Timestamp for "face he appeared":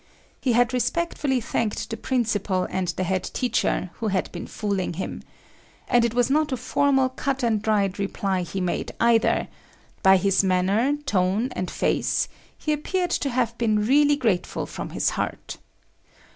11.69-13.11